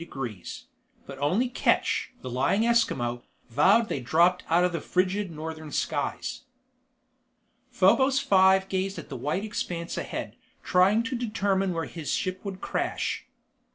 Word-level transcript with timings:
but 1.05 1.19
only 1.19 1.47
Ketch, 1.47 2.09
the 2.23 2.29
lying 2.31 2.63
Eskimo, 2.63 3.21
vowed 3.51 3.87
they 3.87 3.99
dropped 3.99 4.43
out 4.49 4.63
of 4.65 4.83
frigid 4.83 5.29
northern 5.29 5.71
skies._ 5.71 6.41
Probos 7.71 8.19
Five 8.19 8.67
gazed 8.67 8.97
at 8.97 9.09
the 9.09 9.15
white 9.15 9.45
expanse 9.45 9.99
ahead, 9.99 10.37
trying 10.63 11.03
to 11.03 11.15
determine 11.15 11.71
where 11.71 11.85
his 11.85 12.11
ship 12.13 12.43
would 12.43 12.61
crash. 12.61 13.27